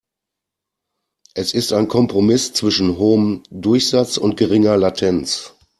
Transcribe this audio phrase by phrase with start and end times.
[1.35, 5.53] Es ist ein Kompromiss zwischen hohem Durchsatz und geringer Latenz.